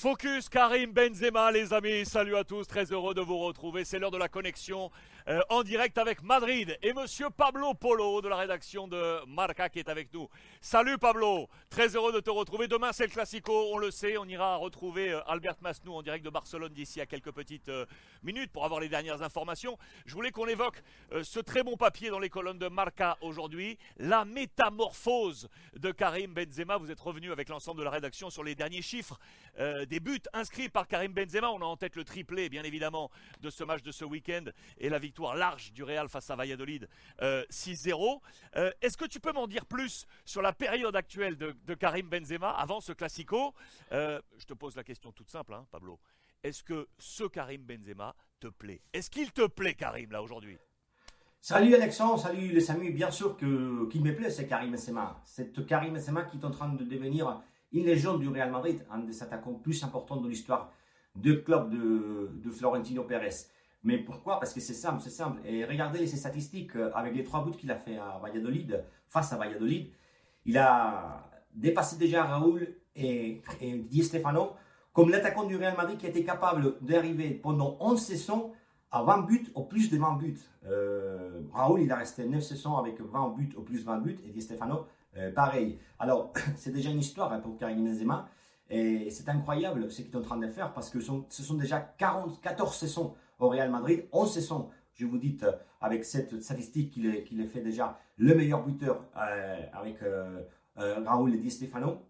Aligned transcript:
Focus 0.00 0.48
Karim 0.48 0.92
Benzema, 0.92 1.50
les 1.50 1.72
amis. 1.72 2.06
Salut 2.06 2.36
à 2.36 2.44
tous, 2.44 2.68
très 2.68 2.84
heureux 2.92 3.14
de 3.14 3.20
vous 3.20 3.38
retrouver. 3.38 3.84
C'est 3.84 3.98
l'heure 3.98 4.12
de 4.12 4.16
la 4.16 4.28
connexion 4.28 4.92
euh, 5.28 5.42
en 5.50 5.62
direct 5.62 5.98
avec 5.98 6.22
Madrid 6.22 6.78
et 6.82 6.94
monsieur 6.94 7.28
Pablo 7.28 7.74
Polo 7.74 8.22
de 8.22 8.28
la 8.28 8.36
rédaction 8.36 8.88
de 8.88 9.26
Marca 9.26 9.68
qui 9.68 9.78
est 9.78 9.90
avec 9.90 10.10
nous. 10.14 10.26
Salut 10.62 10.96
Pablo, 10.96 11.50
très 11.68 11.94
heureux 11.96 12.14
de 12.14 12.20
te 12.20 12.30
retrouver. 12.30 12.66
Demain 12.66 12.92
c'est 12.92 13.04
le 13.04 13.12
Classico, 13.12 13.52
on 13.74 13.76
le 13.76 13.90
sait. 13.90 14.16
On 14.16 14.24
ira 14.24 14.56
retrouver 14.56 15.12
euh, 15.12 15.20
Albert 15.26 15.56
Masnou 15.60 15.92
en 15.92 16.02
direct 16.02 16.24
de 16.24 16.30
Barcelone 16.30 16.72
d'ici 16.72 17.02
à 17.02 17.04
quelques 17.04 17.30
petites 17.32 17.68
euh, 17.68 17.84
minutes 18.22 18.50
pour 18.52 18.64
avoir 18.64 18.80
les 18.80 18.88
dernières 18.88 19.20
informations. 19.20 19.76
Je 20.06 20.14
voulais 20.14 20.30
qu'on 20.30 20.46
évoque 20.46 20.82
ce 21.22 21.40
très 21.40 21.62
bon 21.62 21.76
papier 21.76 22.08
dans 22.08 22.20
les 22.20 22.30
colonnes 22.30 22.58
de 22.58 22.68
Marca 22.68 23.18
aujourd'hui, 23.20 23.76
la 23.98 24.24
métamorphose 24.24 25.50
de 25.76 25.90
Karim 25.90 26.32
Benzema. 26.32 26.78
Vous 26.78 26.90
êtes 26.90 27.00
revenu 27.00 27.32
avec 27.32 27.50
l'ensemble 27.50 27.80
de 27.80 27.84
la 27.84 27.90
rédaction 27.90 28.30
sur 28.30 28.44
les 28.44 28.54
derniers 28.54 28.82
chiffres 28.82 29.18
des 29.58 30.00
buts 30.00 30.22
inscrits 30.32 30.68
par 30.68 30.86
Karim 30.86 31.12
Benzema. 31.12 31.50
On 31.50 31.60
a 31.60 31.64
en 31.64 31.76
tête 31.76 31.96
le 31.96 32.04
triplé, 32.04 32.48
bien 32.48 32.62
évidemment, 32.62 33.10
de 33.40 33.50
ce 33.50 33.64
match 33.64 33.82
de 33.82 33.90
ce 33.90 34.04
week-end 34.04 34.44
et 34.78 34.88
la 34.88 34.98
victoire 34.98 35.17
large 35.26 35.72
du 35.72 35.82
Real 35.82 36.08
face 36.08 36.30
à 36.30 36.36
Valladolid 36.36 36.88
6-0. 37.20 37.92
Euh, 37.92 38.18
euh, 38.56 38.70
est-ce 38.80 38.96
que 38.96 39.04
tu 39.04 39.20
peux 39.20 39.32
m'en 39.32 39.46
dire 39.46 39.66
plus 39.66 40.06
sur 40.24 40.42
la 40.42 40.52
période 40.52 40.96
actuelle 40.96 41.36
de, 41.36 41.74
Karim 41.74 42.08
Benzema 42.08 42.50
avant 42.50 42.80
ce 42.80 42.92
Classico? 42.92 43.54
Euh, 43.92 44.20
Je 44.38 44.44
te 44.44 44.54
pose 44.54 44.76
la 44.76 44.84
question 44.84 45.12
toute 45.12 45.30
simple, 45.30 45.54
hein, 45.54 45.66
Pablo. 45.70 45.98
Est-ce 46.42 46.62
que 46.62 46.86
ce 46.98 47.24
Karim 47.24 47.62
Benzema 47.62 48.14
te 48.40 48.48
plaît? 48.48 48.80
Est-ce 48.92 49.10
qu'il 49.10 49.32
te 49.32 49.46
plaît, 49.46 49.74
Karim, 49.74 50.10
là, 50.10 50.22
aujourd'hui? 50.22 50.58
Salut 51.40 51.74
Alexandre, 51.74 52.18
salut 52.18 52.48
les 52.48 52.70
amis. 52.70 52.90
Bien 52.90 53.10
sûr 53.10 53.36
qu'il 53.36 53.48
me 53.48 54.14
plaît, 54.14 54.30
c'est 54.30 54.46
Karim 54.46 54.72
Benzema. 54.72 55.20
C'est 55.24 55.66
Karim 55.66 55.94
Benzema 55.94 56.24
qui 56.24 56.38
est 56.38 56.44
en 56.44 56.50
train 56.50 56.68
de 56.68 56.84
devenir 56.84 57.42
une 57.72 57.86
légende 57.86 58.20
du 58.20 58.28
Real 58.28 58.50
Madrid, 58.50 58.84
un 58.90 58.98
des 58.98 59.22
attaquants 59.22 59.54
plus 59.54 59.82
importants 59.84 60.16
de 60.16 60.28
l'histoire 60.28 60.72
du 61.14 61.42
club 61.42 61.70
de, 61.70 62.50
Florentino 62.50 63.04
Pérez. 63.04 63.46
Mais 63.84 63.98
pourquoi? 63.98 64.40
Parce 64.40 64.52
que 64.52 64.60
c'est 64.60 64.74
simple, 64.74 65.00
c'est 65.02 65.10
simple. 65.10 65.40
Et 65.44 65.64
regardez 65.64 66.06
ses 66.06 66.16
statistiques 66.16 66.74
euh, 66.76 66.90
avec 66.94 67.14
les 67.14 67.24
trois 67.24 67.44
buts 67.44 67.56
qu'il 67.56 67.70
a 67.70 67.76
fait 67.76 67.96
à 67.96 68.18
Valladolid, 68.20 68.84
face 69.06 69.32
à 69.32 69.36
Valladolid. 69.36 69.90
Il 70.44 70.58
a 70.58 71.30
dépassé 71.54 71.96
déjà 71.96 72.24
Raoul 72.24 72.66
et, 72.96 73.42
et 73.60 73.74
Di 73.74 74.02
Stefano 74.02 74.52
comme 74.92 75.10
l'attaquant 75.10 75.44
du 75.44 75.56
Real 75.56 75.76
Madrid 75.76 75.96
qui 75.96 76.06
été 76.06 76.24
capable 76.24 76.74
d'arriver 76.80 77.30
pendant 77.30 77.76
11 77.78 78.00
saisons 78.00 78.52
à 78.90 79.02
20 79.02 79.26
buts 79.26 79.46
au 79.54 79.62
plus 79.62 79.90
de 79.90 79.96
20 79.96 80.16
buts. 80.16 80.40
Euh, 80.66 81.42
Raoul, 81.52 81.82
il 81.82 81.92
a 81.92 81.96
resté 81.96 82.26
9 82.26 82.42
saisons 82.42 82.76
avec 82.76 83.00
20 83.00 83.28
buts 83.36 83.54
au 83.56 83.62
plus 83.62 83.84
20 83.84 83.98
buts 83.98 84.18
et 84.26 84.30
Di 84.30 84.42
Stefano 84.42 84.86
euh, 85.16 85.32
pareil. 85.32 85.78
Alors, 85.98 86.32
c'est 86.56 86.72
déjà 86.72 86.90
une 86.90 86.98
histoire 86.98 87.32
hein, 87.32 87.38
pour 87.38 87.56
Karim 87.56 87.84
Benzema. 87.84 88.28
Et 88.70 89.08
c'est 89.10 89.28
incroyable 89.28 89.90
ce 89.90 90.02
qu'il 90.02 90.10
est 90.10 90.16
en 90.16 90.20
train 90.20 90.36
de 90.36 90.48
faire 90.48 90.74
parce 90.74 90.90
que 90.90 90.98
ce 91.00 91.42
sont 91.42 91.54
déjà 91.54 91.80
40, 91.80 92.40
14 92.40 92.76
saisons 92.76 93.14
au 93.38 93.48
Real 93.48 93.70
Madrid, 93.70 94.06
11 94.12 94.32
saisons. 94.32 94.68
Je 94.94 95.06
vous 95.06 95.18
dis, 95.18 95.38
euh, 95.42 95.52
avec 95.80 96.04
cette 96.04 96.40
statistique 96.42 96.92
qu'il 96.92 97.06
est, 97.06 97.46
fait 97.46 97.60
déjà 97.60 97.98
le 98.16 98.34
meilleur 98.34 98.64
buteur 98.64 99.04
euh, 99.16 99.62
avec 99.72 99.98
Raúl 100.76 101.34
et 101.34 101.38
Di 101.38 101.50
Stefano. 101.50 102.02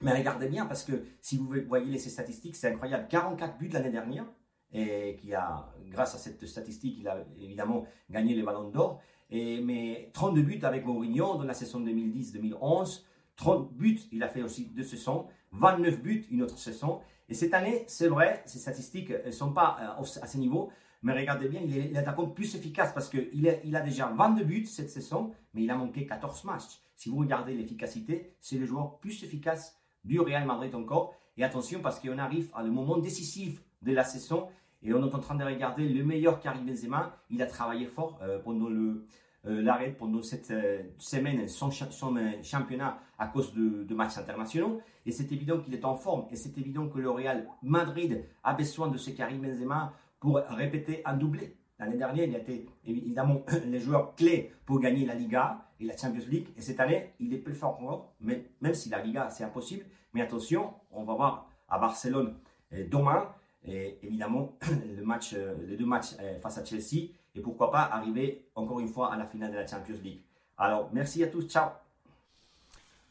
Mais 0.00 0.12
regardez 0.12 0.48
bien 0.48 0.66
parce 0.66 0.84
que 0.84 1.04
si 1.20 1.36
vous 1.36 1.52
voyez 1.66 1.98
ces 1.98 2.10
statistiques, 2.10 2.56
c'est 2.56 2.68
incroyable. 2.68 3.06
44 3.08 3.58
buts 3.58 3.70
l'année 3.72 3.90
dernière 3.90 4.26
et 4.72 5.16
qui 5.16 5.34
a, 5.34 5.72
grâce 5.90 6.14
à 6.14 6.18
cette 6.18 6.46
statistique, 6.46 6.96
il 6.98 7.08
a 7.08 7.24
évidemment 7.40 7.84
gagné 8.10 8.34
les 8.34 8.42
ballons 8.42 8.68
d'or. 8.68 9.00
Mais 9.30 10.10
32 10.12 10.42
buts 10.42 10.60
avec 10.62 10.86
Mourinho 10.86 11.36
dans 11.36 11.44
la 11.44 11.54
saison 11.54 11.80
2010-2011. 11.80 13.02
30 13.38 13.72
buts, 13.72 14.00
il 14.12 14.22
a 14.22 14.28
fait 14.28 14.42
aussi 14.42 14.66
deux 14.66 14.84
saisons. 14.84 15.26
29 15.52 16.02
buts 16.02 16.26
une 16.30 16.42
autre 16.42 16.58
saison. 16.58 17.00
Et 17.30 17.34
cette 17.34 17.54
année, 17.54 17.84
c'est 17.86 18.08
vrai, 18.08 18.42
ces 18.44 18.58
statistiques 18.58 19.12
ne 19.24 19.30
sont 19.30 19.52
pas 19.52 19.96
euh, 19.98 20.02
à 20.22 20.26
ce 20.26 20.36
niveau. 20.36 20.70
Mais 21.02 21.12
regardez 21.12 21.48
bien, 21.48 21.60
il 21.64 21.78
est 21.78 21.90
l'attaquant 21.92 22.26
plus 22.26 22.56
efficace 22.56 22.92
parce 22.92 23.08
qu'il 23.08 23.30
il 23.64 23.76
a 23.76 23.80
déjà 23.80 24.06
22 24.08 24.44
buts 24.44 24.66
cette 24.66 24.90
saison, 24.90 25.32
mais 25.54 25.62
il 25.62 25.70
a 25.70 25.76
manqué 25.76 26.04
14 26.04 26.44
matchs. 26.44 26.80
Si 26.96 27.08
vous 27.08 27.18
regardez 27.18 27.54
l'efficacité, 27.54 28.34
c'est 28.40 28.58
le 28.58 28.66
joueur 28.66 28.98
plus 28.98 29.22
efficace 29.22 29.78
du 30.04 30.18
Real 30.18 30.44
Madrid 30.44 30.74
encore. 30.74 31.14
Et 31.36 31.44
attention 31.44 31.80
parce 31.80 32.00
qu'on 32.00 32.18
arrive 32.18 32.50
à 32.52 32.64
le 32.64 32.70
moment 32.70 32.98
décisif 32.98 33.62
de 33.82 33.92
la 33.92 34.02
saison 34.02 34.48
et 34.82 34.92
on 34.92 35.06
est 35.06 35.14
en 35.14 35.20
train 35.20 35.36
de 35.36 35.44
regarder 35.44 35.88
le 35.88 36.04
meilleur 36.04 36.40
Karim 36.40 36.66
Benzema. 36.66 37.16
Il 37.30 37.40
a 37.42 37.46
travaillé 37.46 37.86
fort 37.86 38.18
euh, 38.22 38.40
pendant 38.40 38.68
le 38.68 39.06
euh, 39.46 39.62
l'arrêt 39.62 39.90
pendant 39.90 40.22
cette 40.22 40.50
euh, 40.50 40.82
semaine 40.98 41.46
son, 41.46 41.70
son 41.70 42.16
championnat 42.42 42.98
à 43.18 43.28
cause 43.28 43.54
de, 43.54 43.94
matchs 43.94 44.18
internationaux. 44.18 44.80
Et 45.06 45.12
c'est 45.12 45.30
évident 45.32 45.58
qu'il 45.58 45.74
est 45.74 45.84
en 45.84 45.94
forme. 45.94 46.26
Et 46.30 46.36
c'est 46.36 46.56
évident 46.58 46.88
que 46.88 46.98
le 46.98 47.10
Real 47.10 47.48
Madrid 47.62 48.24
a 48.42 48.54
besoin 48.54 48.88
de 48.88 48.98
ce 48.98 49.10
Karim 49.10 49.42
Benzema 49.42 49.92
pour 50.20 50.36
répéter 50.36 51.02
un 51.04 51.16
doublé. 51.16 51.56
L'année 51.78 51.96
dernière, 51.96 52.26
il 52.26 52.34
été 52.34 52.66
évidemment 52.84 53.42
les 53.66 53.78
joueurs 53.78 54.14
clés 54.16 54.52
pour 54.66 54.80
gagner 54.80 55.06
la 55.06 55.14
Liga 55.14 55.64
et 55.78 55.84
la 55.84 55.96
Champions 55.96 56.26
League. 56.28 56.48
Et 56.56 56.60
cette 56.60 56.80
année, 56.80 57.14
il 57.20 57.32
est 57.32 57.38
plus 57.38 57.54
fort 57.54 57.78
encore, 57.80 58.12
mais 58.20 58.50
même 58.60 58.74
si 58.74 58.88
la 58.88 59.00
Liga, 59.00 59.30
c'est 59.30 59.44
impossible. 59.44 59.84
Mais 60.14 60.22
attention, 60.22 60.74
on 60.90 61.04
va 61.04 61.14
voir 61.14 61.48
à 61.68 61.78
Barcelone 61.78 62.34
demain 62.72 63.28
et 63.64 63.98
évidemment 64.02 64.56
le 64.96 65.04
match, 65.04 65.34
euh, 65.34 65.54
les 65.66 65.76
deux 65.76 65.86
matchs 65.86 66.14
euh, 66.20 66.38
face 66.40 66.58
à 66.58 66.64
Chelsea 66.64 67.10
et 67.38 67.40
pourquoi 67.40 67.70
pas 67.70 67.82
arriver 67.82 68.48
encore 68.54 68.80
une 68.80 68.88
fois 68.88 69.12
à 69.12 69.16
la 69.16 69.26
finale 69.26 69.52
de 69.52 69.56
la 69.56 69.66
Champions 69.66 69.98
League. 70.02 70.20
Alors 70.56 70.90
merci 70.92 71.22
à 71.22 71.28
tous, 71.28 71.42
ciao. 71.42 71.70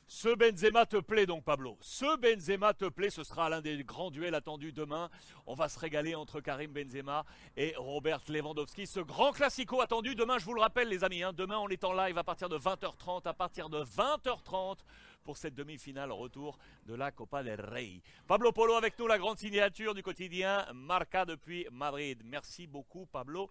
Ce 0.10 0.34
Benzema 0.34 0.86
te 0.86 0.98
plaît 0.98 1.26
donc 1.26 1.44
Pablo 1.44 1.78
Ce 1.82 2.18
Benzema 2.18 2.74
te 2.74 2.86
plaît, 2.86 3.10
ce 3.10 3.26
sera 3.26 3.50
l'un 3.50 3.60
des 3.60 3.84
grands 3.84 4.10
duels 4.10 4.36
attendus 4.36 4.72
demain. 4.72 5.10
On 5.46 5.54
va 5.54 5.68
se 5.68 5.78
régaler 5.78 6.16
entre 6.16 6.40
Karim 6.40 6.72
Benzema 6.72 7.26
et 7.58 7.74
Robert 7.78 8.22
Lewandowski. 8.30 8.88
Ce 8.88 9.02
grand 9.02 9.34
classico 9.34 9.82
attendu 9.82 10.16
demain, 10.16 10.38
je 10.38 10.46
vous 10.46 10.54
le 10.54 10.62
rappelle 10.62 10.88
les 10.88 11.04
amis, 11.04 11.24
hein, 11.24 11.34
demain 11.34 11.58
on 11.58 11.68
est 11.68 11.84
en 11.84 11.92
live 11.92 12.18
à 12.18 12.24
partir 12.24 12.48
de 12.48 12.58
20h30, 12.58 13.28
à 13.28 13.34
partir 13.34 13.70
de 13.70 13.84
20h30 13.84 14.78
pour 15.26 15.36
cette 15.36 15.56
demi-finale 15.56 16.14
retour 16.14 16.58
de 16.86 16.96
la 16.96 17.12
Copa 17.12 17.44
del 17.44 17.60
Rey. 17.60 18.02
Pablo 18.28 18.54
Polo 18.54 18.76
avec 18.76 18.98
nous, 18.98 19.08
la 19.08 19.18
grande 19.18 19.38
signature 19.38 19.94
du 19.94 20.04
quotidien 20.04 20.66
Marca 20.74 21.26
depuis 21.26 21.68
Madrid. 21.70 22.22
Merci 22.24 22.66
beaucoup 22.66 23.06
Pablo 23.08 23.50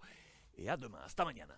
et 0.56 0.68
à 0.68 0.76
demain. 0.76 1.00
Hasta 1.04 1.24
mañana. 1.24 1.54